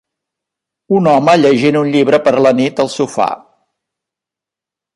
Un 0.99 1.09
home 1.11 1.35
llegint 1.41 1.77
un 1.81 1.91
llibre 1.95 2.19
per 2.29 2.33
la 2.47 2.55
nit 2.63 2.81
al 2.85 2.91
sofà. 2.97 3.29